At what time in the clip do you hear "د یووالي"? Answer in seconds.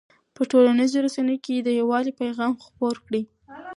1.61-2.11